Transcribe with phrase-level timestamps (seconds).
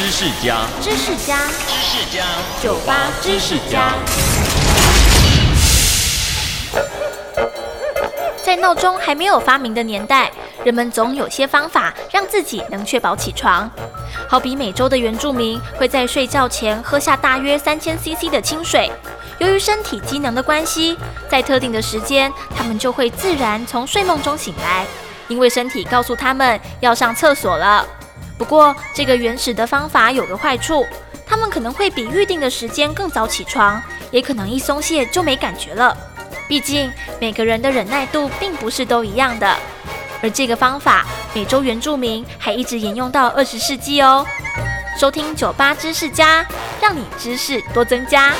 [0.00, 1.36] 知识家，知识家，
[1.68, 2.24] 知识家，
[2.62, 3.92] 酒吧知识家。
[8.42, 10.32] 在闹钟还没有发明的年代，
[10.64, 13.70] 人们总有些方法让自己能确保起床。
[14.26, 18.90] 好比美洲的原住民会在睡觉前喝下大约三千 CC 的清水，
[19.36, 20.96] 由于身体机能的关系，
[21.28, 24.86] 在特定的时间，他们就会自然从睡梦中醒来，
[25.28, 27.86] 因为身体告诉他们要上厕所了。
[28.40, 30.86] 不过，这个原始的方法有个坏处，
[31.26, 35.94] 他们可能会比预定的时间更早起床，也可能一松懈就没感觉了。
[36.48, 39.54] 毕竟每个人的忍耐度并不是都一样的，
[40.22, 44.24] 而这个方法，美洲原住民还一直沿用到二十世纪哦。
[44.98, 46.42] 收听酒吧知识家，
[46.80, 48.32] 让你知识多增加。